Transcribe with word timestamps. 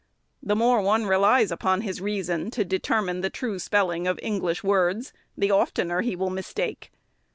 The 0.41 0.55
more 0.55 0.81
one 0.81 1.05
relies 1.05 1.51
upon 1.51 1.81
his 1.81 2.01
reason 2.01 2.49
to 2.57 2.65
determine 2.65 3.21
the 3.21 3.29
true 3.29 3.59
spelling 3.59 4.07
of 4.07 4.19
English 4.23 4.63
words, 4.63 5.13
the 5.37 5.51
oftener 5.51 6.01
he 6.01 6.15
will 6.15 6.31
mistake. 6.31 6.91